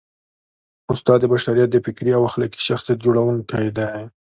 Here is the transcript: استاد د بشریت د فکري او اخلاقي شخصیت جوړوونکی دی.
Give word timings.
استاد 0.91 1.19
د 1.21 1.25
بشریت 1.33 1.69
د 1.71 1.77
فکري 1.85 2.11
او 2.17 2.23
اخلاقي 2.29 2.59
شخصیت 2.67 2.97
جوړوونکی 3.05 3.65
دی. 3.77 3.93